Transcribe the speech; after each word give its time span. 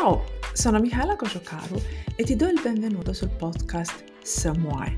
Ciao, 0.00 0.22
sono 0.52 0.78
Michaela 0.78 1.16
Koshokaru 1.16 1.82
e 2.14 2.22
ti 2.22 2.36
do 2.36 2.46
il 2.46 2.60
benvenuto 2.62 3.12
sul 3.12 3.30
podcast 3.30 4.04
Somewhere. 4.22 4.96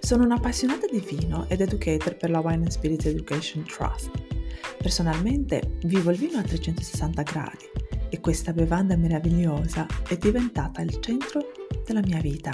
Sono 0.00 0.24
un'appassionata 0.24 0.86
di 0.90 1.00
vino 1.00 1.44
ed 1.50 1.60
educator 1.60 2.16
per 2.16 2.30
la 2.30 2.40
Wine 2.40 2.62
and 2.62 2.70
Spirit 2.70 3.04
Education 3.04 3.62
Trust. 3.64 4.10
Personalmente 4.78 5.76
vivo 5.82 6.12
il 6.12 6.16
vino 6.16 6.38
a 6.38 6.42
360 6.42 7.22
gradi 7.24 7.66
e 8.08 8.18
questa 8.20 8.54
bevanda 8.54 8.96
meravigliosa 8.96 9.86
è 10.08 10.16
diventata 10.16 10.80
il 10.80 10.98
centro 11.00 11.52
della 11.84 12.00
mia 12.00 12.22
vita. 12.22 12.52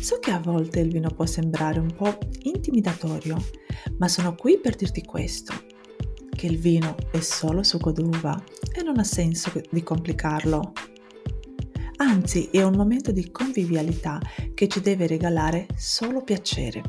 So 0.00 0.18
che 0.20 0.30
a 0.30 0.40
volte 0.40 0.80
il 0.80 0.90
vino 0.90 1.10
può 1.10 1.26
sembrare 1.26 1.80
un 1.80 1.94
po' 1.94 2.16
intimidatorio, 2.44 3.36
ma 3.98 4.08
sono 4.08 4.34
qui 4.34 4.58
per 4.58 4.74
dirti 4.74 5.04
questo, 5.04 5.52
che 6.30 6.46
il 6.46 6.56
vino 6.56 6.96
è 7.10 7.20
solo 7.20 7.62
succo 7.62 7.92
d'uva 7.92 8.42
e 8.76 8.82
non 8.82 8.98
ha 8.98 9.04
senso 9.04 9.50
di 9.70 9.82
complicarlo. 9.82 10.72
Anzi, 11.96 12.50
è 12.50 12.62
un 12.62 12.74
momento 12.74 13.10
di 13.10 13.30
convivialità 13.30 14.20
che 14.52 14.68
ci 14.68 14.80
deve 14.80 15.06
regalare 15.06 15.66
solo 15.76 16.22
piacere. 16.22 16.82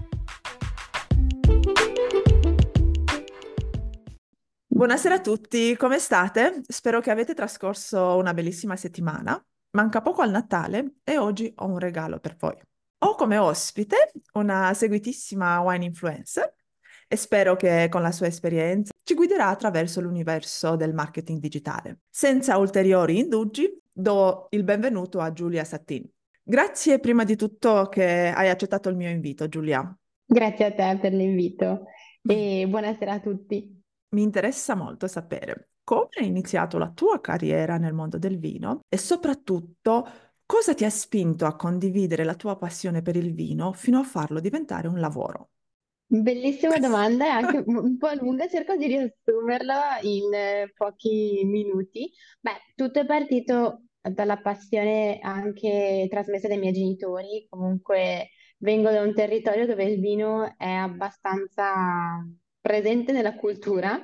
Buonasera 4.67 5.15
a 5.15 5.21
tutti, 5.21 5.75
come 5.77 5.97
state? 5.97 6.61
Spero 6.67 6.99
che 6.99 7.09
avete 7.09 7.33
trascorso 7.33 8.17
una 8.17 8.33
bellissima 8.33 8.75
settimana. 8.75 9.41
Manca 9.71 10.01
poco 10.01 10.21
al 10.21 10.29
Natale 10.29 10.97
e 11.03 11.17
oggi 11.17 11.51
ho 11.55 11.67
un 11.67 11.79
regalo 11.79 12.19
per 12.19 12.35
voi. 12.37 12.55
Ho 13.05 13.15
come 13.15 13.37
ospite 13.37 14.11
una 14.33 14.73
seguitissima 14.73 15.61
wine 15.61 15.85
influencer 15.85 16.53
e 17.07 17.15
spero 17.15 17.55
che 17.55 17.87
con 17.89 18.01
la 18.01 18.11
sua 18.11 18.27
esperienza 18.27 18.91
ci 19.03 19.13
guiderà 19.13 19.47
attraverso 19.47 20.01
l'universo 20.01 20.75
del 20.75 20.93
marketing 20.93 21.39
digitale. 21.39 21.99
Senza 22.09 22.57
ulteriori 22.57 23.19
indugi, 23.19 23.81
do 23.91 24.47
il 24.51 24.63
benvenuto 24.63 25.19
a 25.19 25.31
Giulia 25.31 25.63
Sattin. 25.63 26.07
Grazie 26.43 26.99
prima 26.99 27.23
di 27.23 27.35
tutto 27.35 27.87
che 27.89 28.27
hai 28.27 28.49
accettato 28.49 28.89
il 28.89 28.95
mio 28.95 29.09
invito, 29.09 29.47
Giulia. 29.47 29.97
Grazie 30.25 30.65
a 30.65 30.71
te 30.73 30.97
per 30.99 31.13
l'invito 31.13 31.85
e 32.21 32.65
buonasera 32.67 33.13
a 33.13 33.19
tutti. 33.19 33.81
Mi 34.09 34.21
interessa 34.21 34.75
molto 34.75 35.07
sapere 35.07 35.69
come 35.87 36.09
hai 36.17 36.27
iniziato 36.27 36.77
la 36.77 36.89
tua 36.89 37.21
carriera 37.21 37.77
nel 37.77 37.93
mondo 37.93 38.17
del 38.17 38.37
vino 38.37 38.81
e 38.89 38.97
soprattutto 38.97 40.05
cosa 40.45 40.73
ti 40.73 40.83
ha 40.83 40.89
spinto 40.89 41.45
a 41.45 41.55
condividere 41.55 42.25
la 42.25 42.35
tua 42.35 42.57
passione 42.57 43.01
per 43.01 43.15
il 43.15 43.33
vino 43.33 43.71
fino 43.71 43.97
a 43.97 44.03
farlo 44.03 44.41
diventare 44.41 44.89
un 44.89 44.99
lavoro. 44.99 45.51
Bellissima 46.09 46.77
domanda 46.79 47.25
e 47.25 47.29
anche 47.29 47.63
un 47.65 47.97
po' 47.97 48.09
lunga, 48.19 48.47
cerco 48.47 48.75
di 48.75 48.87
riassumerla 48.87 49.99
in 50.01 50.33
eh, 50.33 50.71
pochi 50.75 51.43
minuti. 51.43 52.11
Beh, 52.39 52.73
tutto 52.75 52.99
è 52.99 53.05
partito 53.05 53.83
dalla 54.01 54.37
passione 54.37 55.19
anche 55.21 56.07
trasmessa 56.09 56.47
dai 56.47 56.59
miei 56.59 56.71
genitori. 56.73 57.45
Comunque 57.49 58.29
vengo 58.59 58.89
da 58.89 59.01
un 59.01 59.13
territorio 59.13 59.65
dove 59.65 59.83
il 59.83 59.99
vino 59.99 60.55
è 60.57 60.69
abbastanza 60.69 62.25
presente 62.61 63.11
nella 63.11 63.35
cultura 63.35 64.01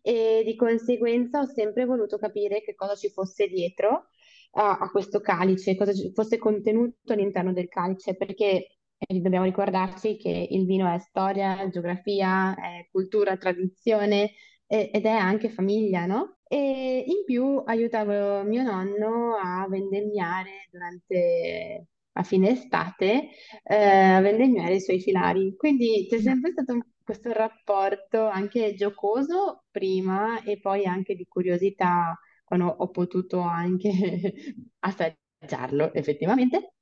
e 0.00 0.42
di 0.44 0.56
conseguenza 0.56 1.40
ho 1.40 1.46
sempre 1.46 1.84
voluto 1.84 2.16
capire 2.16 2.62
che 2.62 2.74
cosa 2.74 2.94
ci 2.94 3.10
fosse 3.10 3.46
dietro 3.48 4.08
a, 4.52 4.78
a 4.78 4.90
questo 4.90 5.20
calice, 5.20 5.76
cosa 5.76 5.92
ci 5.92 6.12
fosse 6.14 6.38
contenuto 6.38 7.12
all'interno 7.12 7.52
del 7.52 7.68
calice, 7.68 8.16
perché 8.16 8.68
e 9.06 9.20
dobbiamo 9.20 9.44
ricordarci 9.44 10.16
che 10.16 10.48
il 10.50 10.66
vino 10.66 10.92
è 10.92 10.98
storia, 10.98 11.68
geografia, 11.68 12.54
è 12.54 12.88
cultura, 12.90 13.36
tradizione 13.36 14.32
ed 14.66 15.04
è 15.04 15.10
anche 15.10 15.50
famiglia, 15.50 16.06
no? 16.06 16.38
E 16.48 17.04
in 17.06 17.24
più 17.26 17.62
aiutavo 17.66 18.42
mio 18.44 18.62
nonno 18.62 19.36
a 19.36 19.66
vendemmiare 19.68 20.68
durante 20.70 21.86
a 22.12 22.22
fine 22.22 22.50
estate, 22.50 23.28
eh, 23.64 23.74
a 23.76 24.20
vendemmiare 24.20 24.76
i 24.76 24.80
suoi 24.80 25.00
filari. 25.00 25.54
Quindi 25.56 26.06
c'è 26.08 26.20
sempre 26.20 26.52
stato 26.52 26.78
questo 27.04 27.32
rapporto 27.32 28.26
anche 28.26 28.74
giocoso 28.74 29.64
prima 29.70 30.42
e 30.42 30.58
poi 30.60 30.84
anche 30.86 31.14
di 31.14 31.26
curiosità 31.26 32.18
quando 32.44 32.66
ho 32.68 32.88
potuto 32.90 33.40
anche 33.40 33.90
assaggiarlo 34.80 35.92
effettivamente. 35.94 36.74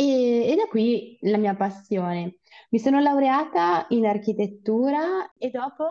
E, 0.00 0.52
e 0.52 0.56
da 0.56 0.66
qui 0.66 1.18
la 1.22 1.36
mia 1.36 1.54
passione. 1.54 2.38
Mi 2.70 2.78
sono 2.78 3.00
laureata 3.00 3.84
in 3.90 4.06
architettura 4.06 5.30
e 5.36 5.50
dopo 5.50 5.84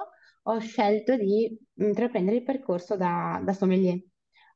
ho 0.43 0.59
scelto 0.59 1.15
di 1.15 1.55
intraprendere 1.75 2.37
il 2.37 2.43
percorso 2.43 2.97
da, 2.97 3.39
da 3.43 3.53
sommelier. 3.53 4.01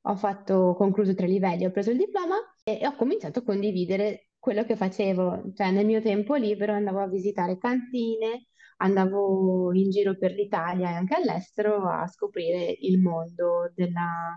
Ho 0.05 0.15
fatto, 0.15 0.73
concluso 0.75 1.13
tre 1.13 1.27
livelli, 1.27 1.65
ho 1.65 1.71
preso 1.71 1.91
il 1.91 1.97
diploma 1.97 2.35
e, 2.63 2.79
e 2.81 2.87
ho 2.87 2.95
cominciato 2.95 3.39
a 3.39 3.43
condividere 3.43 4.29
quello 4.39 4.63
che 4.63 4.75
facevo. 4.75 5.51
Cioè, 5.53 5.69
nel 5.69 5.85
mio 5.85 6.01
tempo 6.01 6.33
libero 6.33 6.73
andavo 6.73 7.01
a 7.01 7.07
visitare 7.07 7.59
cantine, 7.59 8.47
andavo 8.77 9.71
in 9.73 9.91
giro 9.91 10.17
per 10.17 10.31
l'Italia 10.31 10.89
e 10.89 10.93
anche 10.93 11.13
all'estero 11.13 11.87
a 11.87 12.07
scoprire 12.07 12.75
il 12.79 12.99
mondo 12.99 13.71
della, 13.75 14.35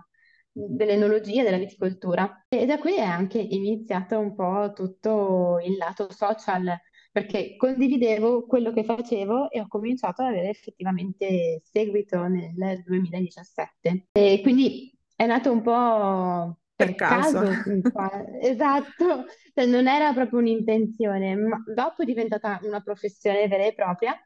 dell'enologia 0.57 1.41
e 1.41 1.43
della 1.43 1.57
viticoltura. 1.57 2.45
E 2.49 2.65
da 2.65 2.77
qui 2.77 2.95
è 2.95 3.03
anche 3.03 3.39
iniziato 3.39 4.17
un 4.19 4.33
po' 4.33 4.71
tutto 4.73 5.59
il 5.63 5.77
lato 5.77 6.11
social, 6.11 6.75
perché 7.11 7.55
condividevo 7.55 8.45
quello 8.45 8.71
che 8.71 8.83
facevo 8.83 9.51
e 9.51 9.61
ho 9.61 9.67
cominciato 9.67 10.21
ad 10.21 10.29
avere 10.29 10.49
effettivamente 10.49 11.61
seguito 11.63 12.27
nel 12.27 12.83
2017. 12.83 14.07
E 14.11 14.39
quindi 14.41 14.91
è 15.15 15.25
nato 15.25 15.51
un 15.51 15.61
po' 15.61 16.59
per, 16.75 16.93
per 16.93 16.95
caso. 16.95 17.39
caso 17.39 18.29
esatto, 18.41 19.25
cioè, 19.53 19.65
non 19.65 19.87
era 19.87 20.13
proprio 20.13 20.39
un'intenzione, 20.39 21.35
ma 21.35 21.63
dopo 21.73 22.01
è 22.01 22.05
diventata 22.05 22.59
una 22.63 22.81
professione 22.81 23.47
vera 23.47 23.65
e 23.65 23.73
propria. 23.73 24.19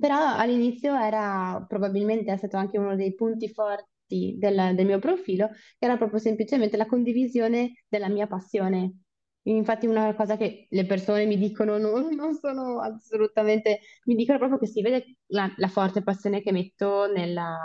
Però 0.00 0.34
all'inizio 0.36 0.96
era 0.96 1.64
probabilmente 1.68 2.32
è 2.32 2.36
stato 2.36 2.56
anche 2.56 2.76
uno 2.76 2.96
dei 2.96 3.14
punti 3.14 3.48
forti 3.48 3.95
del, 4.06 4.72
del 4.74 4.86
mio 4.86 4.98
profilo, 4.98 5.48
che 5.48 5.84
era 5.84 5.96
proprio 5.96 6.18
semplicemente 6.18 6.76
la 6.76 6.86
condivisione 6.86 7.84
della 7.88 8.08
mia 8.08 8.26
passione. 8.26 9.00
Infatti 9.42 9.86
una 9.86 10.14
cosa 10.14 10.36
che 10.36 10.66
le 10.70 10.86
persone 10.86 11.24
mi 11.24 11.36
dicono, 11.38 11.78
non, 11.78 12.14
non 12.14 12.34
sono 12.34 12.80
assolutamente, 12.80 13.80
mi 14.04 14.14
dicono 14.14 14.38
proprio 14.38 14.58
che 14.58 14.66
si 14.66 14.82
vede 14.82 15.16
la, 15.26 15.52
la 15.56 15.68
forte 15.68 16.02
passione 16.02 16.42
che 16.42 16.52
metto 16.52 17.10
nella, 17.12 17.56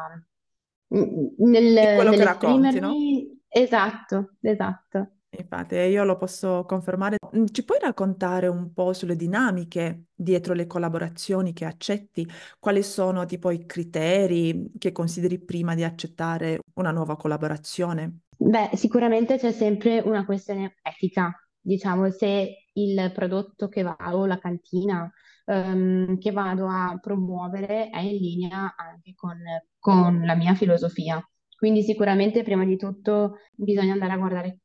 nel, 0.89 1.95
quello 1.95 2.11
che 2.11 2.23
racconti, 2.23 2.79
no? 2.79 2.93
Esatto, 3.47 4.35
esatto. 4.41 5.11
Infatti, 5.37 5.75
io 5.75 6.03
lo 6.03 6.17
posso 6.17 6.65
confermare. 6.65 7.17
Mm, 7.35 7.45
ci 7.51 7.63
puoi 7.63 7.79
raccontare 7.79 8.47
un 8.47 8.73
po' 8.73 8.91
sulle 8.93 9.15
dinamiche 9.15 10.07
dietro 10.13 10.53
le 10.53 10.67
collaborazioni 10.67 11.53
che 11.53 11.65
accetti? 11.65 12.27
Quali 12.59 12.83
sono 12.83 13.25
tipo 13.25 13.49
i 13.49 13.65
criteri 13.65 14.71
che 14.77 14.91
consideri 14.91 15.39
prima 15.39 15.73
di 15.73 15.83
accettare 15.83 16.59
una 16.75 16.91
nuova 16.91 17.15
collaborazione? 17.15 18.19
Beh, 18.35 18.71
sicuramente 18.73 19.37
c'è 19.37 19.51
sempre 19.51 19.99
una 19.99 20.25
questione 20.25 20.75
etica, 20.81 21.31
diciamo, 21.59 22.09
se 22.09 22.65
il 22.73 23.11
prodotto 23.13 23.69
che 23.69 23.83
va 23.83 23.95
o 24.13 24.25
la 24.25 24.39
cantina 24.39 25.09
ehm, 25.45 26.17
che 26.17 26.31
vado 26.31 26.67
a 26.67 26.97
promuovere 26.99 27.89
è 27.89 27.99
in 27.99 28.17
linea 28.17 28.75
anche 28.75 29.13
con, 29.15 29.37
con 29.79 30.21
la 30.25 30.35
mia 30.35 30.55
filosofia. 30.55 31.23
Quindi 31.55 31.83
sicuramente 31.83 32.43
prima 32.43 32.65
di 32.65 32.75
tutto 32.75 33.37
bisogna 33.53 33.93
andare 33.93 34.13
a 34.13 34.17
guardare 34.17 34.59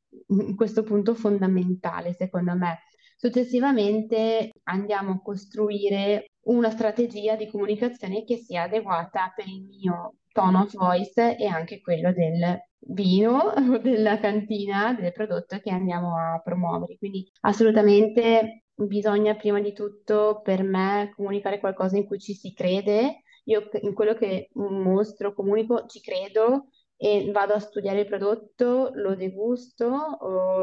questo 0.55 0.83
punto 0.83 1.15
fondamentale, 1.15 2.13
secondo 2.13 2.55
me. 2.55 2.79
Successivamente 3.15 4.51
andiamo 4.63 5.13
a 5.13 5.21
costruire 5.21 6.33
una 6.41 6.69
strategia 6.69 7.35
di 7.35 7.49
comunicazione 7.49 8.23
che 8.23 8.37
sia 8.37 8.63
adeguata 8.63 9.33
per 9.35 9.47
il 9.47 9.65
mio 9.65 10.17
tone 10.31 10.57
of 10.57 10.73
voice 10.73 11.35
e 11.35 11.47
anche 11.47 11.81
quello 11.81 12.13
del 12.13 12.59
vino 12.79 13.53
della 13.81 14.19
cantina, 14.19 14.93
del 14.93 15.11
prodotto 15.11 15.57
che 15.59 15.71
andiamo 15.71 16.15
a 16.15 16.39
promuovere. 16.43 16.97
Quindi 16.97 17.27
assolutamente 17.41 18.65
bisogna 18.75 19.35
prima 19.35 19.59
di 19.59 19.73
tutto 19.73 20.41
per 20.43 20.61
me 20.61 21.11
comunicare 21.15 21.59
qualcosa 21.59 21.97
in 21.97 22.05
cui 22.05 22.19
ci 22.19 22.33
si 22.33 22.53
crede. 22.53 23.23
Io 23.45 23.69
in 23.81 23.93
quello 23.93 24.13
che 24.13 24.49
mostro, 24.53 25.33
comunico, 25.33 25.85
ci 25.87 26.01
credo 26.01 26.67
e 26.97 27.29
vado 27.31 27.53
a 27.53 27.59
studiare 27.59 28.01
il 28.01 28.07
prodotto, 28.07 28.91
lo 28.93 29.15
degusto, 29.15 30.17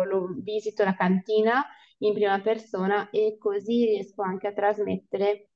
lo 0.05 0.35
visito 0.43 0.85
la 0.85 0.95
cantina 0.95 1.65
in 1.99 2.13
prima 2.13 2.41
persona 2.41 3.09
e 3.11 3.37
così 3.39 3.85
riesco 3.87 4.23
anche 4.23 4.49
a 4.49 4.53
trasmettere 4.53 5.51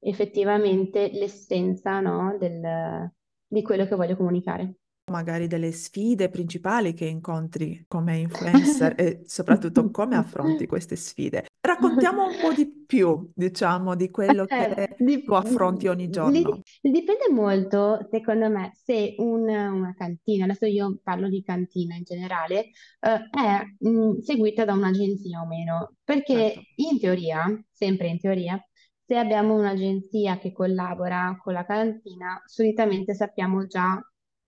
effettivamente 0.00 1.10
l'essenza, 1.12 2.00
no, 2.00 2.36
del, 2.38 3.10
di 3.46 3.62
quello 3.62 3.86
che 3.86 3.96
voglio 3.96 4.16
comunicare. 4.16 4.74
Magari 5.10 5.46
delle 5.46 5.72
sfide 5.72 6.28
principali 6.30 6.94
che 6.94 7.04
incontri 7.06 7.84
come 7.88 8.18
influencer 8.18 8.94
e 8.98 9.22
soprattutto 9.26 9.90
come 9.90 10.16
affronti 10.16 10.66
queste 10.66 10.96
sfide. 10.96 11.46
Raccontiamo 11.60 12.26
un 12.26 12.38
po' 12.38 12.52
di 12.52 12.66
più, 12.86 13.30
diciamo, 13.34 13.94
di 13.94 14.10
quello 14.10 14.46
che 14.46 14.66
Eh, 14.72 15.22
tu 15.24 15.34
affronti 15.34 15.88
ogni 15.88 16.10
giorno. 16.10 16.62
dipende 16.82 17.28
molto, 17.30 18.06
secondo 18.10 18.48
me, 18.50 18.72
se 18.74 19.14
un- 19.18 19.48
una 19.48 19.94
cantina, 19.96 20.44
adesso 20.44 20.66
io 20.66 20.98
parlo 21.02 21.28
di 21.28 21.42
cantina 21.42 21.94
in 21.94 22.02
generale, 22.04 22.70
eh, 23.00 23.28
è 23.30 23.62
mh, 23.78 24.18
seguita 24.20 24.64
da 24.64 24.72
un'agenzia 24.74 25.40
o 25.40 25.46
meno, 25.46 25.94
Certo, 26.30 26.60
perché 26.62 26.70
in 26.76 26.98
teoria, 26.98 27.46
sempre 27.70 28.08
in 28.08 28.18
teoria, 28.18 28.62
se 29.04 29.16
abbiamo 29.16 29.54
un'agenzia 29.56 30.38
che 30.38 30.52
collabora 30.52 31.36
con 31.42 31.52
la 31.52 31.64
cantina, 31.64 32.40
solitamente 32.46 33.14
sappiamo 33.14 33.66
già, 33.66 34.00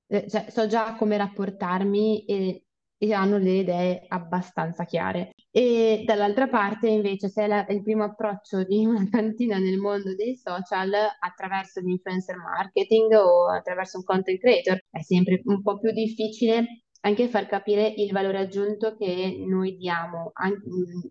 eh, 0.07 0.29
cioè 0.29 0.47
so 0.51 0.67
già 0.67 0.95
come 0.97 1.17
rapportarmi 1.17 2.25
e, 2.25 2.65
e 2.99 3.13
hanno 3.13 3.39
le 3.39 3.51
idee 3.59 4.05
abbastanza 4.09 4.85
chiare. 4.85 5.33
E 5.51 6.03
dall'altra 6.07 6.49
parte, 6.49 6.89
invece, 6.89 7.29
se 7.29 7.45
è 7.45 7.47
la- 7.47 7.67
il 7.69 7.83
primo 7.83 8.05
approccio 8.05 8.63
di 8.65 8.85
una 8.87 9.09
cantina 9.11 9.59
nel 9.59 9.79
mondo 9.79 10.15
dei 10.15 10.37
social 10.37 10.93
attraverso 11.21 11.81
l'influencer 11.81 12.37
marketing 12.37 13.13
o 13.15 13.49
attraverso 13.51 13.99
un 13.99 14.05
content 14.05 14.39
creator, 14.39 14.83
è 14.91 15.03
sempre 15.03 15.41
un 15.45 15.63
po' 15.63 15.79
più 15.79 15.91
difficile 15.93 16.85
anche 17.05 17.27
far 17.29 17.47
capire 17.49 17.89
il 17.97 18.13
valore 18.13 18.39
aggiunto 18.39 18.95
che 18.97 19.37
noi 19.47 19.77
diamo. 19.77 20.31
An- 20.35 20.61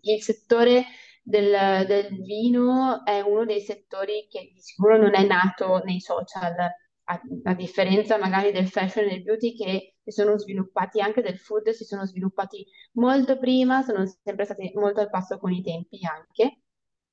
Il 0.00 0.22
settore 0.22 0.84
del, 1.22 1.86
del 1.86 2.08
vino 2.22 3.04
è 3.04 3.20
uno 3.20 3.44
dei 3.44 3.60
settori 3.60 4.26
che 4.30 4.50
di 4.54 4.60
sicuro 4.60 4.96
non 4.98 5.14
è 5.14 5.24
nato 5.26 5.82
nei 5.84 6.00
social, 6.00 6.54
a, 7.04 7.20
a 7.44 7.54
differenza 7.54 8.18
magari 8.18 8.52
del 8.52 8.68
fashion 8.68 9.06
e 9.06 9.08
del 9.10 9.22
beauty 9.22 9.54
che 9.54 9.96
si 10.02 10.10
sono 10.10 10.38
sviluppati, 10.38 11.00
anche 11.00 11.22
del 11.22 11.38
food, 11.38 11.70
si 11.70 11.84
sono 11.84 12.06
sviluppati 12.06 12.64
molto 12.92 13.38
prima, 13.38 13.82
sono 13.82 14.04
sempre 14.06 14.44
stati 14.44 14.70
molto 14.74 15.00
al 15.00 15.10
passo 15.10 15.38
con 15.38 15.52
i 15.52 15.62
tempi 15.62 16.00
anche. 16.04 16.58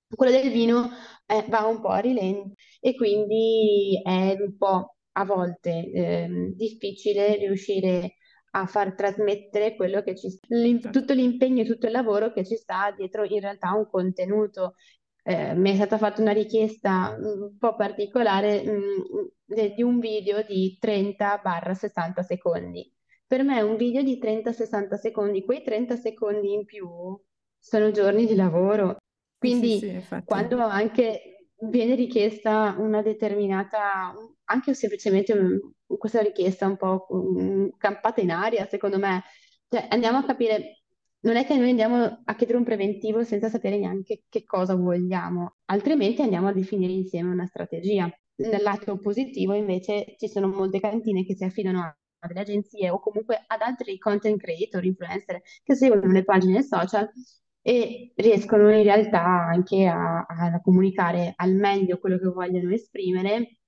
Quello 0.07 0.31
del 0.31 0.51
vino 0.51 0.89
eh, 1.27 1.45
va 1.49 1.65
un 1.65 1.81
po' 1.81 1.89
a 1.89 1.99
rilento 1.99 2.55
e 2.79 2.95
quindi 2.95 4.01
è 4.03 4.35
un 4.39 4.57
po' 4.57 4.95
a 5.11 5.25
volte 5.25 5.91
ehm, 5.91 6.53
difficile 6.55 7.35
riuscire 7.35 8.15
a 8.51 8.65
far 8.65 8.95
trasmettere 8.95 9.75
quello 9.75 10.01
che 10.01 10.15
ci 10.15 10.29
certo. 10.31 10.89
tutto 10.89 11.13
l'impegno 11.13 11.61
e 11.61 11.65
tutto 11.65 11.85
il 11.85 11.91
lavoro 11.91 12.31
che 12.31 12.43
ci 12.43 12.55
sta 12.55 12.91
dietro 12.95 13.23
in 13.23 13.39
realtà 13.39 13.73
un 13.73 13.87
contenuto. 13.89 14.75
Eh, 15.29 15.53
mi 15.53 15.71
è 15.71 15.75
stata 15.75 15.97
fatta 15.99 16.21
una 16.21 16.31
richiesta 16.31 17.15
mm, 17.15 17.41
un 17.43 17.57
po' 17.59 17.75
particolare 17.75 18.63
mm, 18.65 19.25
de- 19.45 19.73
di 19.75 19.83
un 19.83 19.99
video 19.99 20.41
di 20.41 20.77
30-60 20.79 22.23
secondi. 22.23 22.91
Per 23.27 23.43
me 23.43 23.61
un 23.61 23.75
video 23.75 24.01
di 24.01 24.17
30-60 24.17 24.97
secondi, 24.97 25.43
quei 25.45 25.61
30 25.61 25.95
secondi 25.97 26.53
in 26.53 26.65
più 26.65 26.89
sono 27.59 27.91
giorni 27.91 28.25
di 28.25 28.33
lavoro. 28.35 28.97
Sì, 29.39 29.51
sì, 29.51 29.69
sì, 29.69 29.77
Quindi 29.77 30.23
quando 30.25 30.57
anche 30.63 31.47
viene 31.61 31.93
richiesta 31.93 32.75
una 32.79 33.01
determinata, 33.03 34.13
anche 34.45 34.73
semplicemente 34.73 35.33
un- 35.33 35.59
questa 35.85 36.21
richiesta 36.21 36.65
un 36.65 36.77
po' 36.77 37.05
mm, 37.13 37.67
campata 37.77 38.19
in 38.21 38.31
aria, 38.31 38.65
secondo 38.67 38.97
me, 38.97 39.23
cioè 39.69 39.85
andiamo 39.89 40.17
a 40.17 40.23
capire, 40.25 40.78
non 41.21 41.35
è 41.35 41.45
che 41.45 41.55
noi 41.55 41.69
andiamo 41.69 42.21
a 42.23 42.35
chiedere 42.35 42.57
un 42.57 42.63
preventivo 42.63 43.23
senza 43.23 43.49
sapere 43.49 43.77
neanche 43.77 44.23
che 44.29 44.43
cosa 44.43 44.75
vogliamo, 44.75 45.55
altrimenti 45.65 46.21
andiamo 46.21 46.47
a 46.47 46.53
definire 46.53 46.93
insieme 46.93 47.31
una 47.31 47.45
strategia. 47.45 48.09
Nel 48.35 48.61
lato 48.61 48.97
positivo, 48.99 49.53
invece, 49.53 50.15
ci 50.17 50.29
sono 50.29 50.47
molte 50.47 50.79
cantine 50.79 51.25
che 51.25 51.35
si 51.35 51.43
affidano 51.43 51.81
a 51.81 52.27
delle 52.27 52.41
agenzie 52.41 52.89
o 52.89 52.99
comunque 52.99 53.43
ad 53.47 53.61
altri 53.61 53.97
content 53.97 54.39
creator, 54.39 54.83
influencer 54.83 55.41
che 55.63 55.75
seguono 55.75 56.11
le 56.11 56.23
pagine 56.23 56.61
social 56.63 57.09
e 57.61 58.11
riescono 58.15 58.71
in 58.73 58.83
realtà 58.83 59.23
anche 59.23 59.85
a, 59.85 60.25
a 60.25 60.61
comunicare 60.61 61.33
al 61.35 61.53
meglio 61.53 61.99
quello 61.99 62.17
che 62.17 62.27
vogliono 62.27 62.73
esprimere 62.73 63.58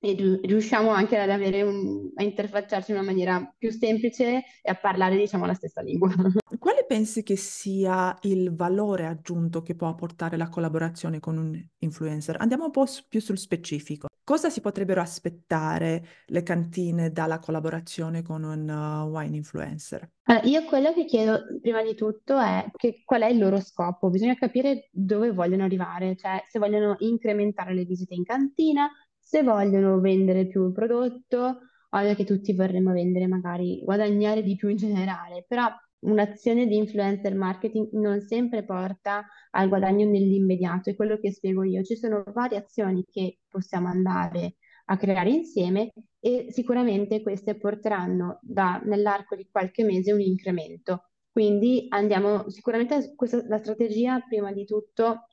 e 0.00 0.12
riu- 0.12 0.44
riusciamo 0.44 0.90
anche 0.90 1.18
ad 1.18 1.30
avere 1.30 1.62
un, 1.62 2.10
a 2.14 2.22
interfacciarci 2.22 2.92
in 2.92 2.98
una 2.98 3.06
maniera 3.06 3.54
più 3.56 3.70
semplice 3.70 4.44
e 4.62 4.70
a 4.70 4.74
parlare, 4.74 5.16
diciamo, 5.16 5.46
la 5.46 5.54
stessa 5.54 5.80
lingua. 5.80 6.08
Quale 6.58 6.84
pensi 6.86 7.22
che 7.22 7.36
sia 7.36 8.16
il 8.22 8.54
valore 8.54 9.06
aggiunto 9.06 9.62
che 9.62 9.74
può 9.74 9.88
apportare 9.88 10.36
la 10.36 10.48
collaborazione 10.48 11.20
con 11.20 11.36
un 11.36 11.66
influencer? 11.78 12.36
Andiamo 12.38 12.66
un 12.66 12.70
po' 12.70 12.86
più 13.08 13.20
sul 13.20 13.38
specifico. 13.38 14.06
Cosa 14.22 14.50
si 14.50 14.60
potrebbero 14.60 15.00
aspettare 15.00 16.04
le 16.26 16.42
cantine 16.42 17.10
dalla 17.10 17.38
collaborazione 17.38 18.22
con 18.22 18.42
un 18.42 18.68
uh, 18.68 19.08
wine 19.08 19.36
influencer? 19.36 20.10
Allora, 20.24 20.44
io 20.46 20.64
quello 20.64 20.92
che 20.92 21.06
chiedo 21.06 21.44
prima 21.62 21.82
di 21.82 21.94
tutto 21.94 22.38
è 22.38 22.66
che- 22.76 23.02
qual 23.06 23.22
è 23.22 23.28
il 23.28 23.38
loro 23.38 23.58
scopo. 23.60 24.10
Bisogna 24.10 24.34
capire 24.34 24.90
dove 24.92 25.32
vogliono 25.32 25.64
arrivare, 25.64 26.14
cioè 26.14 26.44
se 26.46 26.58
vogliono 26.58 26.96
incrementare 26.98 27.72
le 27.72 27.84
visite 27.84 28.14
in 28.14 28.24
cantina, 28.24 28.90
se 29.28 29.42
vogliono 29.42 30.00
vendere 30.00 30.46
più 30.46 30.66
il 30.66 30.72
prodotto, 30.72 31.58
ovvio 31.90 32.14
che 32.14 32.24
tutti 32.24 32.54
vorremmo 32.54 32.92
vendere, 32.92 33.26
magari 33.26 33.80
guadagnare 33.84 34.42
di 34.42 34.56
più 34.56 34.68
in 34.68 34.76
generale, 34.76 35.44
però 35.46 35.66
un'azione 36.00 36.66
di 36.66 36.76
influencer 36.76 37.34
marketing 37.34 37.90
non 37.92 38.20
sempre 38.22 38.64
porta 38.64 39.26
al 39.50 39.68
guadagno 39.68 40.08
nell'immediato, 40.08 40.88
è 40.88 40.96
quello 40.96 41.18
che 41.18 41.30
spiego 41.32 41.62
io. 41.62 41.82
Ci 41.82 41.96
sono 41.96 42.22
varie 42.32 42.56
azioni 42.58 43.04
che 43.06 43.40
possiamo 43.48 43.88
andare 43.88 44.56
a 44.86 44.96
creare 44.96 45.28
insieme 45.30 45.92
e 46.20 46.46
sicuramente 46.50 47.20
queste 47.20 47.56
porteranno 47.58 48.38
da- 48.40 48.80
nell'arco 48.84 49.36
di 49.36 49.46
qualche 49.50 49.84
mese 49.84 50.12
un 50.12 50.20
incremento. 50.22 51.10
Quindi 51.30 51.86
andiamo 51.90 52.48
sicuramente 52.48 53.12
questa, 53.14 53.44
la 53.46 53.58
strategia 53.58 54.20
prima 54.20 54.52
di 54.52 54.64
tutto 54.64 55.26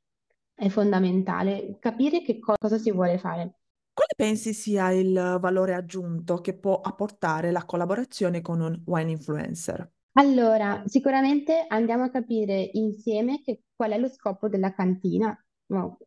è 0.53 0.68
fondamentale, 0.69 1.77
capire 1.80 2.21
che 2.21 2.39
co- 2.39 2.56
cosa 2.59 2.77
si 2.77 2.92
vuole 2.92 3.18
fare. 3.18 3.59
Quale 3.95 4.13
pensi 4.15 4.53
sia 4.53 4.92
il 4.92 5.38
valore 5.42 5.74
aggiunto 5.74 6.39
che 6.39 6.53
può 6.53 6.81
apportare 6.81 7.50
la 7.51 7.65
collaborazione 7.65 8.42
con 8.42 8.62
un 8.62 8.80
wine 8.86 9.09
influencer? 9.09 9.92
Allora, 10.18 10.83
sicuramente 10.86 11.65
andiamo 11.68 12.03
a 12.03 12.09
capire 12.09 12.69
insieme 12.74 13.42
che- 13.42 13.63
qual 13.75 13.92
è 13.92 13.97
lo 13.97 14.07
scopo 14.09 14.47
della 14.47 14.74
cantina? 14.74 15.38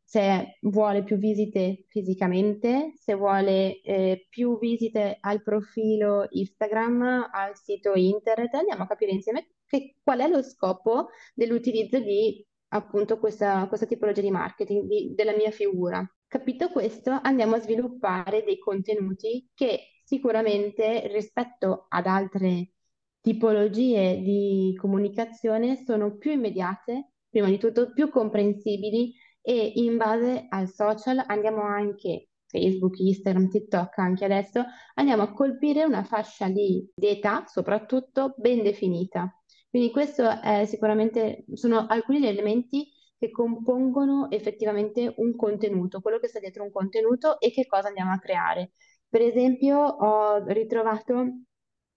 Se 0.05 0.59
vuole 0.63 1.03
più 1.03 1.17
visite 1.17 1.85
fisicamente, 1.89 2.93
se 2.95 3.15
vuole 3.15 3.81
eh, 3.83 4.27
più 4.31 4.59
visite 4.59 5.19
al 5.21 5.43
profilo 5.43 6.27
Instagram, 6.31 7.29
al 7.33 7.57
sito 7.57 7.95
internet, 7.95 8.55
andiamo 8.55 8.85
a 8.85 8.87
capire 8.87 9.13
insieme 9.13 9.49
che- 9.67 9.97
qual 10.03 10.21
è 10.21 10.29
lo 10.29 10.43
scopo 10.43 11.09
dell'utilizzo 11.35 11.99
di 11.99 12.47
appunto 12.69 13.19
questa, 13.19 13.67
questa 13.69 13.87
tipologia 13.87 14.21
di 14.21 14.31
marketing, 14.31 14.87
di- 14.87 15.15
della 15.15 15.35
mia 15.35 15.51
figura. 15.51 16.07
Capito 16.27 16.69
questo, 16.69 17.19
andiamo 17.23 17.57
a 17.57 17.61
sviluppare 17.61 18.45
dei 18.45 18.59
contenuti 18.59 19.49
che 19.55 20.01
sicuramente 20.05 21.07
rispetto 21.09 21.87
ad 21.89 22.07
altre 22.07 22.73
tipologie 23.21 24.21
di 24.21 24.75
comunicazione 24.81 25.77
sono 25.85 26.17
più 26.17 26.31
immediate, 26.33 27.13
prima 27.29 27.49
di 27.49 27.59
tutto 27.59 27.93
più 27.93 28.09
comprensibili 28.09 29.15
e 29.43 29.73
in 29.77 29.97
base 29.97 30.47
al 30.49 30.69
social 30.69 31.23
andiamo 31.27 31.63
anche, 31.63 32.29
Facebook, 32.47 32.99
Instagram, 32.99 33.49
TikTok 33.49 33.99
anche 33.99 34.25
adesso, 34.25 34.65
andiamo 34.95 35.23
a 35.23 35.33
colpire 35.33 35.85
una 35.85 36.03
fascia 36.05 36.49
di, 36.49 36.91
età 36.95 37.45
soprattutto 37.47 38.35
ben 38.39 38.63
definita. 38.63 39.38
Quindi 39.71 39.91
questo 39.91 40.41
è 40.41 40.65
sicuramente, 40.67 41.45
sono 41.55 41.87
alcuni 41.89 42.21
degli 42.21 42.31
elementi 42.31 42.89
che 43.19 43.31
compongono 43.31 44.31
effettivamente 44.31 45.13
un 45.17 45.35
contenuto, 45.37 46.01
quello 46.01 46.19
che 46.19 46.29
sta 46.29 46.39
dietro 46.39 46.63
un 46.63 46.71
contenuto 46.73 47.39
e 47.41 47.51
che 47.51 47.67
cosa 47.67 47.89
andiamo 47.89 48.13
a 48.13 48.19
creare. 48.19 48.73
Per 49.09 49.21
esempio, 49.23 49.79
ho 49.79 50.45
ritrovato 50.47 51.15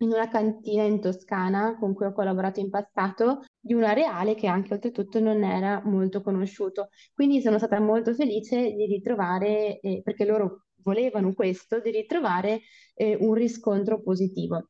in 0.02 0.10
una 0.12 0.28
cantina 0.28 0.84
in 0.84 1.00
Toscana 1.00 1.78
con 1.78 1.94
cui 1.94 2.08
ho 2.08 2.14
collaborato 2.14 2.60
in 2.60 2.70
passato 2.70 3.44
di 3.60 3.74
un 3.74 3.84
areale 3.84 4.34
che 4.36 4.48
anche 4.48 4.74
oltretutto 4.74 5.20
non 5.20 5.44
era 5.44 5.82
molto 5.86 6.22
conosciuto. 6.22 6.90
Quindi 7.14 7.42
sono 7.42 7.58
stata 7.58 7.80
molto 7.80 8.14
felice 8.14 8.74
di 8.74 8.86
ritrovare, 8.88 9.80
eh, 9.80 10.02
perché 10.04 10.26
loro 10.26 10.66
volevano 10.84 11.34
questo, 11.34 11.80
di 11.80 11.92
ritrovare 11.92 12.62
eh, 12.96 13.16
un 13.20 13.34
riscontro 13.34 14.02
positivo. 14.02 14.70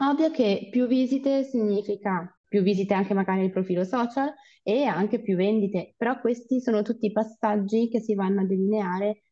Ovvio 0.00 0.30
che 0.30 0.68
più 0.70 0.86
visite 0.86 1.44
significa 1.44 2.32
più 2.48 2.62
visite 2.62 2.94
anche 2.94 3.14
magari 3.14 3.40
nel 3.42 3.50
profilo 3.52 3.84
social 3.84 4.32
e 4.62 4.84
anche 4.84 5.20
più 5.20 5.36
vendite, 5.36 5.94
però 5.96 6.18
questi 6.20 6.60
sono 6.60 6.82
tutti 6.82 7.12
passaggi 7.12 7.88
che 7.88 8.00
si 8.00 8.14
vanno 8.14 8.40
a 8.40 8.46
delineare 8.46 9.22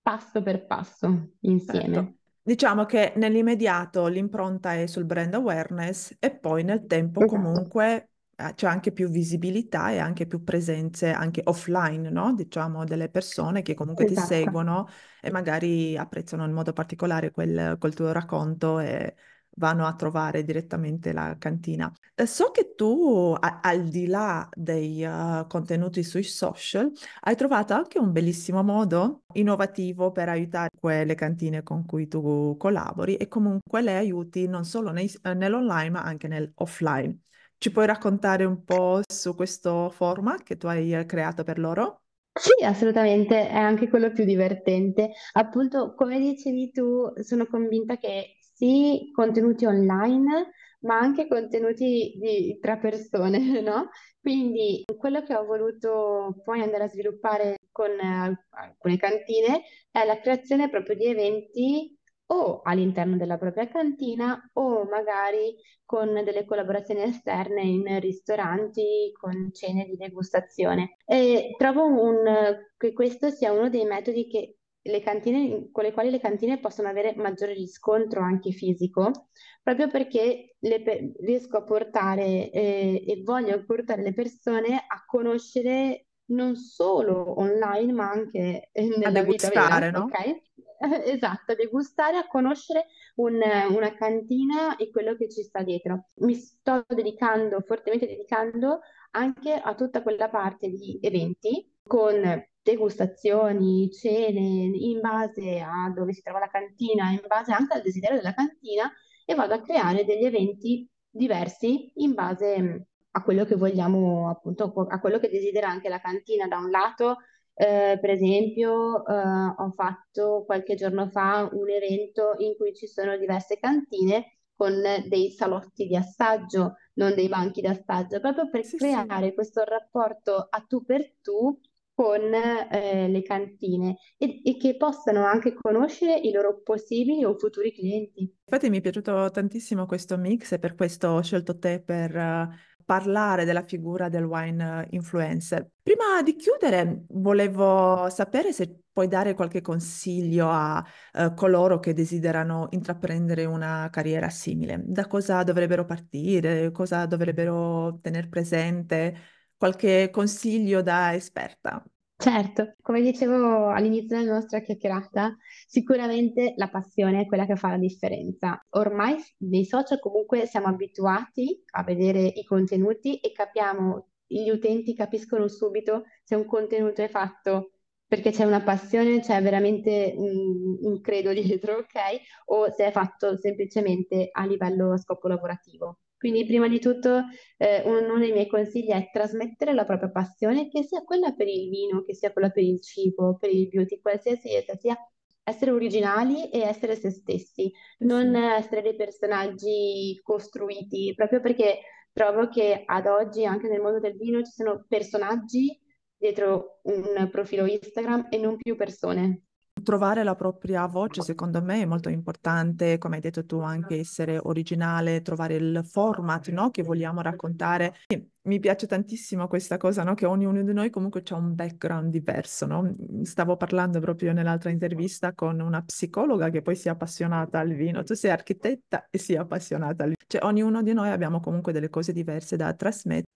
passo 0.00 0.42
per 0.42 0.66
passo 0.66 1.34
Certo. 1.64 2.12
insieme. 2.12 2.16
Diciamo 2.42 2.84
che 2.84 3.12
nell'immediato 3.16 4.06
l'impronta 4.08 4.74
è 4.74 4.86
sul 4.86 5.04
brand 5.04 5.32
awareness 5.34 6.14
e 6.18 6.36
poi 6.36 6.64
nel 6.64 6.86
tempo 6.86 7.24
Esatto, 7.26 7.60
comunque 7.64 8.10
eh, 8.36 8.52
c'è 8.54 8.66
anche 8.66 8.90
più 8.92 9.08
visibilità 9.08 9.90
e 9.92 9.98
anche 9.98 10.26
più 10.26 10.42
presenze 10.42 11.10
anche 11.12 11.40
offline, 11.44 12.10
no? 12.10 12.34
Diciamo 12.34 12.84
delle 12.84 13.08
persone 13.08 13.62
che 13.62 13.74
comunque 13.74 14.04
ti 14.04 14.16
esatto. 14.16 14.16
seguono 14.16 14.88
e 15.20 15.30
magari 15.30 15.96
apprezzano 15.96 16.44
in 16.44 16.52
modo 16.52 16.72
particolare 16.72 17.30
quel, 17.30 17.76
quel 17.78 17.94
tuo 17.94 18.10
racconto 18.12 18.80
e 18.80 19.14
vanno 19.56 19.86
a 19.86 19.94
trovare 19.94 20.44
direttamente 20.44 21.12
la 21.12 21.36
cantina. 21.38 21.92
Eh, 22.14 22.26
so 22.26 22.50
che 22.50 22.74
tu, 22.74 23.34
a- 23.38 23.60
al 23.62 23.84
di 23.88 24.06
là 24.06 24.48
dei 24.54 25.04
uh, 25.04 25.46
contenuti 25.46 26.02
sui 26.02 26.22
social, 26.22 26.90
hai 27.20 27.36
trovato 27.36 27.74
anche 27.74 27.98
un 27.98 28.12
bellissimo 28.12 28.62
modo 28.62 29.22
innovativo 29.34 30.12
per 30.12 30.28
aiutare 30.28 30.70
quelle 30.78 31.14
cantine 31.14 31.62
con 31.62 31.84
cui 31.86 32.08
tu 32.08 32.56
collabori 32.58 33.16
e 33.16 33.28
comunque 33.28 33.82
le 33.82 33.96
aiuti 33.96 34.46
non 34.46 34.64
solo 34.64 34.90
nei, 34.90 35.10
eh, 35.22 35.34
nell'online 35.34 35.90
ma 35.90 36.02
anche 36.02 36.28
nell'offline. 36.28 37.18
Ci 37.58 37.70
puoi 37.70 37.86
raccontare 37.86 38.44
un 38.44 38.64
po' 38.64 39.00
su 39.06 39.34
questo 39.34 39.88
format 39.90 40.42
che 40.42 40.56
tu 40.56 40.66
hai 40.66 41.04
creato 41.06 41.44
per 41.44 41.58
loro? 41.58 42.02
Sì, 42.34 42.64
assolutamente, 42.64 43.46
è 43.48 43.56
anche 43.56 43.88
quello 43.88 44.10
più 44.10 44.24
divertente. 44.24 45.12
Appunto, 45.32 45.94
come 45.94 46.18
dicevi 46.18 46.70
tu, 46.72 47.12
sono 47.22 47.46
convinta 47.46 47.96
che 47.98 48.36
sì, 48.62 49.10
contenuti 49.12 49.64
online, 49.66 50.52
ma 50.82 50.96
anche 50.96 51.26
contenuti 51.26 52.14
di, 52.16 52.58
tra 52.60 52.76
persone, 52.76 53.38
no? 53.60 53.90
Quindi 54.20 54.84
quello 54.96 55.22
che 55.24 55.34
ho 55.34 55.44
voluto 55.44 56.40
poi 56.44 56.60
andare 56.60 56.84
a 56.84 56.88
sviluppare 56.88 57.56
con 57.72 57.90
eh, 57.90 58.46
alcune 58.50 58.96
cantine 58.98 59.62
è 59.90 60.04
la 60.04 60.20
creazione 60.20 60.70
proprio 60.70 60.94
di 60.94 61.06
eventi 61.06 61.98
o 62.26 62.60
all'interno 62.62 63.16
della 63.16 63.36
propria 63.36 63.66
cantina 63.68 64.40
o 64.52 64.84
magari 64.84 65.56
con 65.84 66.14
delle 66.24 66.44
collaborazioni 66.44 67.02
esterne 67.02 67.62
in 67.62 67.98
ristoranti 67.98 69.10
con 69.18 69.50
cene 69.52 69.86
di 69.86 69.96
degustazione. 69.96 70.98
E 71.04 71.54
trovo 71.58 71.84
un, 71.84 72.58
che 72.76 72.92
questo 72.92 73.28
sia 73.30 73.50
uno 73.52 73.68
dei 73.68 73.84
metodi 73.84 74.28
che 74.28 74.58
le 74.82 75.00
cantine, 75.00 75.68
con 75.70 75.84
le 75.84 75.92
quali 75.92 76.10
le 76.10 76.20
cantine 76.20 76.58
possono 76.58 76.88
avere 76.88 77.14
maggiore 77.16 77.54
riscontro 77.54 78.20
anche 78.20 78.50
fisico, 78.50 79.28
proprio 79.62 79.88
perché 79.88 80.56
le, 80.58 81.12
riesco 81.20 81.58
a 81.58 81.64
portare 81.64 82.50
eh, 82.50 83.04
e 83.06 83.22
voglio 83.22 83.64
portare 83.64 84.02
le 84.02 84.12
persone 84.12 84.76
a 84.76 85.04
conoscere 85.06 86.06
non 86.26 86.56
solo 86.56 87.38
online, 87.40 87.92
ma 87.92 88.10
anche 88.10 88.70
nella 88.98 89.22
vita 89.22 89.48
vera, 89.48 89.90
no? 89.90 90.04
ok? 90.04 90.40
Esatto, 91.04 91.54
degustare, 91.54 92.16
a 92.16 92.26
conoscere 92.26 92.86
un- 93.16 93.40
una 93.70 93.94
cantina 93.94 94.74
e 94.74 94.90
quello 94.90 95.14
che 95.14 95.28
ci 95.30 95.44
sta 95.44 95.62
dietro. 95.62 96.08
Mi 96.14 96.34
sto 96.34 96.84
dedicando, 96.88 97.60
fortemente 97.60 98.06
dedicando 98.06 98.80
anche 99.12 99.52
a 99.52 99.74
tutta 99.76 100.02
quella 100.02 100.28
parte 100.28 100.68
di 100.68 100.98
eventi 101.00 101.72
con 101.86 102.20
degustazioni, 102.62 103.90
cene, 103.90 104.70
in 104.74 105.00
base 105.00 105.60
a 105.60 105.92
dove 105.94 106.12
si 106.12 106.22
trova 106.22 106.38
la 106.40 106.48
cantina, 106.48 107.10
in 107.10 107.22
base 107.26 107.52
anche 107.52 107.74
al 107.74 107.82
desiderio 107.82 108.16
della 108.16 108.34
cantina 108.34 108.90
e 109.24 109.34
vado 109.34 109.54
a 109.54 109.60
creare 109.62 110.04
degli 110.04 110.24
eventi 110.24 110.88
diversi 111.10 111.92
in 111.96 112.14
base 112.14 112.86
a 113.14 113.22
quello 113.22 113.44
che 113.44 113.56
vogliamo, 113.56 114.28
appunto, 114.30 114.72
a 114.88 115.00
quello 115.00 115.18
che 115.18 115.28
desidera 115.28 115.68
anche 115.68 115.88
la 115.88 116.00
cantina. 116.00 116.46
Da 116.48 116.58
un 116.58 116.70
lato, 116.70 117.18
eh, 117.54 117.98
per 118.00 118.10
esempio, 118.10 119.04
eh, 119.06 119.12
ho 119.58 119.70
fatto 119.72 120.44
qualche 120.46 120.74
giorno 120.74 121.08
fa 121.08 121.48
un 121.52 121.68
evento 121.68 122.34
in 122.38 122.56
cui 122.56 122.74
ci 122.74 122.86
sono 122.86 123.16
diverse 123.16 123.58
cantine 123.58 124.38
con 124.54 124.80
dei 125.08 125.30
salotti 125.30 125.86
di 125.86 125.96
assaggio, 125.96 126.76
non 126.94 127.14
dei 127.14 127.28
banchi 127.28 127.60
di 127.60 127.66
assaggio, 127.66 128.20
proprio 128.20 128.48
per 128.48 128.64
Sì, 128.64 128.76
creare 128.76 129.28
sì. 129.28 129.34
questo 129.34 129.64
rapporto 129.64 130.46
a 130.48 130.60
tu 130.66 130.84
per 130.84 131.14
tu 131.20 131.58
con 131.94 132.20
eh, 132.32 133.08
le 133.08 133.22
cantine 133.22 133.96
e, 134.16 134.40
e 134.44 134.56
che 134.56 134.76
possano 134.76 135.24
anche 135.24 135.54
conoscere 135.54 136.18
i 136.18 136.32
loro 136.32 136.60
possibili 136.62 137.24
o 137.24 137.36
futuri 137.36 137.72
clienti. 137.72 138.32
Infatti 138.44 138.70
mi 138.70 138.78
è 138.78 138.80
piaciuto 138.80 139.30
tantissimo 139.30 139.86
questo 139.86 140.16
mix 140.16 140.52
e 140.52 140.58
per 140.58 140.74
questo 140.74 141.08
ho 141.08 141.22
scelto 141.22 141.58
te 141.58 141.82
per 141.82 142.16
eh, 142.16 142.48
parlare 142.84 143.44
della 143.44 143.62
figura 143.62 144.08
del 144.08 144.24
wine 144.24 144.86
influencer. 144.90 145.68
Prima 145.82 146.22
di 146.22 146.36
chiudere, 146.36 147.04
volevo 147.08 148.08
sapere 148.10 148.52
se 148.52 148.82
puoi 148.92 149.08
dare 149.08 149.34
qualche 149.34 149.60
consiglio 149.60 150.48
a 150.50 150.84
eh, 151.12 151.32
coloro 151.34 151.78
che 151.78 151.94
desiderano 151.94 152.68
intraprendere 152.70 153.44
una 153.44 153.88
carriera 153.90 154.28
simile. 154.28 154.82
Da 154.84 155.06
cosa 155.06 155.42
dovrebbero 155.42 155.84
partire, 155.84 156.70
cosa 156.70 157.06
dovrebbero 157.06 157.98
tenere 158.02 158.28
presente, 158.28 159.16
qualche 159.62 160.10
consiglio 160.10 160.82
da 160.82 161.14
esperta. 161.14 161.80
Certo, 162.16 162.74
come 162.82 163.00
dicevo 163.00 163.68
all'inizio 163.68 164.18
della 164.18 164.32
nostra 164.32 164.58
chiacchierata, 164.58 165.36
sicuramente 165.68 166.54
la 166.56 166.68
passione 166.68 167.20
è 167.20 167.26
quella 167.26 167.46
che 167.46 167.54
fa 167.54 167.68
la 167.68 167.78
differenza. 167.78 168.60
Ormai 168.70 169.14
nei 169.38 169.64
social 169.64 170.00
comunque 170.00 170.46
siamo 170.46 170.66
abituati 170.66 171.62
a 171.74 171.84
vedere 171.84 172.22
i 172.22 172.42
contenuti 172.42 173.18
e 173.20 173.30
capiamo, 173.30 174.08
gli 174.26 174.48
utenti 174.50 174.96
capiscono 174.96 175.46
subito 175.46 176.06
se 176.24 176.34
un 176.34 176.44
contenuto 176.44 177.02
è 177.02 177.08
fatto 177.08 177.74
perché 178.04 178.32
c'è 178.32 178.44
una 178.44 178.62
passione, 178.64 179.20
c'è 179.20 179.40
veramente 179.42 180.12
un, 180.16 180.76
un 180.80 181.00
credo 181.00 181.30
dietro, 181.32 181.76
ok? 181.76 182.20
O 182.46 182.68
se 182.72 182.86
è 182.86 182.90
fatto 182.90 183.36
semplicemente 183.36 184.28
a 184.32 184.44
livello 184.44 184.98
scopo 184.98 185.28
lavorativo. 185.28 186.00
Quindi 186.22 186.46
prima 186.46 186.68
di 186.68 186.78
tutto 186.78 187.24
eh, 187.56 187.82
uno 187.84 188.16
dei 188.20 188.30
miei 188.30 188.46
consigli 188.46 188.90
è 188.90 189.10
trasmettere 189.10 189.72
la 189.74 189.84
propria 189.84 190.08
passione, 190.08 190.68
che 190.68 190.84
sia 190.84 191.02
quella 191.02 191.32
per 191.32 191.48
il 191.48 191.68
vino, 191.68 192.04
che 192.04 192.14
sia 192.14 192.32
quella 192.32 192.50
per 192.50 192.62
il 192.62 192.80
cibo, 192.80 193.36
per 193.40 193.50
il 193.50 193.66
beauty, 193.66 194.00
qualsiasi 194.00 194.54
essa 194.54 194.76
sia, 194.76 194.96
essere 195.42 195.72
originali 195.72 196.48
e 196.48 196.60
essere 196.60 196.94
se 196.94 197.10
stessi, 197.10 197.72
non 198.04 198.36
essere 198.36 198.82
dei 198.82 198.94
personaggi 198.94 200.16
costruiti, 200.22 201.12
proprio 201.16 201.40
perché 201.40 201.80
trovo 202.12 202.46
che 202.48 202.84
ad 202.86 203.06
oggi 203.06 203.44
anche 203.44 203.66
nel 203.66 203.80
mondo 203.80 203.98
del 203.98 204.16
vino 204.16 204.44
ci 204.44 204.52
sono 204.52 204.84
personaggi 204.86 205.76
dietro 206.16 206.78
un 206.82 207.28
profilo 207.32 207.66
Instagram 207.66 208.28
e 208.30 208.38
non 208.38 208.56
più 208.58 208.76
persone. 208.76 209.46
Trovare 209.82 210.22
la 210.22 210.34
propria 210.34 210.86
voce, 210.86 211.22
secondo 211.22 211.60
me, 211.60 211.82
è 211.82 211.84
molto 211.84 212.08
importante, 212.08 212.98
come 212.98 213.16
hai 213.16 213.20
detto 213.20 213.44
tu, 213.44 213.58
anche 213.58 213.98
essere 213.98 214.38
originale, 214.40 215.22
trovare 215.22 215.54
il 215.54 215.80
format, 215.84 216.48
no, 216.50 216.70
che 216.70 216.82
vogliamo 216.82 217.20
raccontare. 217.20 217.94
E 218.06 218.28
mi 218.42 218.58
piace 218.60 218.86
tantissimo 218.86 219.48
questa 219.48 219.76
cosa, 219.76 220.02
no, 220.04 220.14
che 220.14 220.26
ognuno 220.26 220.62
di 220.62 220.72
noi 220.72 220.90
comunque 220.90 221.22
ha 221.28 221.34
un 221.34 221.54
background 221.54 222.10
diverso, 222.10 222.66
no? 222.66 222.94
Stavo 223.22 223.56
parlando 223.56 223.98
proprio 224.00 224.32
nell'altra 224.32 224.70
intervista 224.70 225.32
con 225.32 225.60
una 225.60 225.82
psicologa 225.82 226.48
che 226.50 226.62
poi 226.62 226.76
si 226.76 226.88
è 226.88 226.90
appassionata 226.90 227.58
al 227.58 227.72
vino. 227.72 228.02
Tu 228.02 228.14
sei 228.14 228.30
architetta 228.30 229.08
e 229.10 229.18
sei 229.18 229.36
appassionata 229.36 230.04
al 230.04 230.10
vino. 230.10 230.24
Cioè, 230.26 230.44
ognuno 230.44 230.82
di 230.82 230.92
noi 230.92 231.10
abbiamo 231.10 231.40
comunque 231.40 231.72
delle 231.72 231.90
cose 231.90 232.12
diverse 232.12 232.56
da 232.56 232.72
trasmettere. 232.72 233.30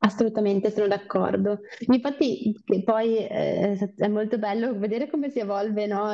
Assolutamente, 0.00 0.70
sono 0.70 0.86
d'accordo. 0.86 1.60
Infatti, 1.90 2.54
poi 2.84 3.16
eh, 3.26 3.76
è 3.96 4.08
molto 4.08 4.38
bello 4.38 4.78
vedere 4.78 5.10
come 5.10 5.28
si 5.28 5.40
evolve, 5.40 5.86
no, 5.86 6.12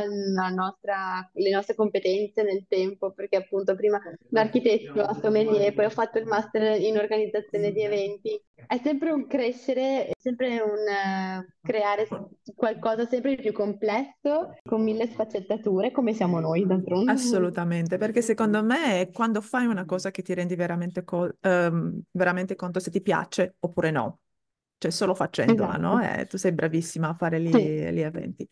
nostra- 0.55 1.29
le 1.35 1.51
nostre 1.51 1.75
competenze 1.75 2.43
nel 2.43 2.65
tempo, 2.67 3.13
perché 3.13 3.37
appunto 3.37 3.75
prima 3.77 4.01
l'architetto 4.31 5.03
a 5.03 5.13
sommelier, 5.13 5.75
poi 5.75 5.85
ho 5.85 5.91
fatto 5.91 6.19
il 6.19 6.25
master 6.25 6.81
in 6.81 6.97
organizzazione 6.97 7.73
di 7.73 7.83
eventi. 7.83 8.43
È 8.67 8.81
sempre 8.83 9.11
un 9.11 9.27
crescere, 9.27 10.07
è 10.07 10.13
sempre 10.17 10.61
un 10.61 10.79
eh, 10.89 11.47
creare 11.61 12.09
qualcosa 12.55 13.07
sempre 13.07 13.35
più 13.37 13.53
complesso, 13.53 14.55
con 14.63 14.83
mille 14.83 15.07
sfaccettature, 15.09 15.91
come 15.91 16.15
siamo 16.15 16.41
noi, 16.41 16.67
d'altronde. 16.67 17.11
Assolutamente, 17.11 17.99
perché 17.99 18.23
secondo 18.23 18.63
me 18.65 19.11
quando 19.13 19.43
fai 19.43 19.67
una 19.67 19.85
cosa 19.85 20.11
che 20.11 20.23
ti 20.23 20.33
rendi 20.33 20.55
veramente, 20.55 21.05
co- 21.05 21.35
ehm, 21.41 22.01
veramente 22.13 22.55
conto 22.55 22.81
se 22.81 22.91
ti 22.91 23.03
piace 23.03 23.57
oppure 23.75 23.91
no, 23.91 24.21
cioè 24.79 24.91
solo 24.93 25.15
facendola, 25.15 25.77
no? 25.77 25.99
Esatto. 26.01 26.21
E 26.21 26.27
tu 26.27 26.37
sei 26.37 26.53
bravissima 26.53 27.09
a 27.09 27.15
fare 27.15 27.41
gli, 27.41 27.51
Sì. 27.51 27.59
gli 27.93 28.01
eventi. 28.01 28.49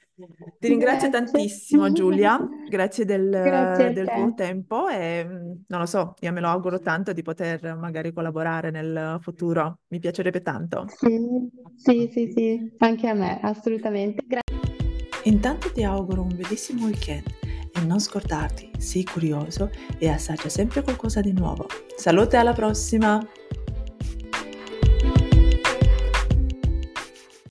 Ti 0.59 0.69
ringrazio 0.69 1.09
Grazie. 1.09 1.25
tantissimo, 1.27 1.93
Giulia, 1.93 2.39
grazie 2.69 3.05
Grazie 3.05 3.19
del, 3.19 3.31
a 3.31 3.91
del 3.93 4.07
tuo 4.09 4.27
te. 4.29 4.35
tempo 4.35 4.89
e 4.89 5.25
mm, 5.25 5.53
non 5.69 5.81
lo 5.81 5.87
so, 5.87 6.15
io 6.21 6.33
me 6.33 6.41
lo 6.41 6.49
auguro 6.49 6.81
tanto 6.81 7.13
di 7.13 7.23
poter 7.23 7.77
magari 7.77 8.13
collaborare 8.13 8.71
nel 8.71 9.19
futuro, 9.21 9.81
mi 9.89 9.99
piacerebbe 9.99 10.43
tanto. 10.43 10.87
Sì, 10.89 11.19
sì, 11.77 12.09
sì, 12.13 12.33
sì, 12.35 12.73
anche 12.79 13.09
a 13.09 13.15
me, 13.15 13.39
assolutamente. 13.43 14.25
Intanto 15.25 15.71
ti 15.73 15.85
auguro 15.85 16.23
un 16.23 16.35
bellissimo 16.35 16.87
weekend 16.87 17.27
e 17.75 17.81
non 17.85 18.01
scordarti, 18.01 18.71
sii 18.77 19.05
curioso 19.05 19.71
e 19.99 20.09
assaggia 20.09 20.49
sempre 20.49 20.83
qualcosa 20.83 21.21
di 21.21 21.33
nuovo. 21.33 21.67
Salute 21.97 22.37
alla 22.37 22.53
prossima! 22.53 23.25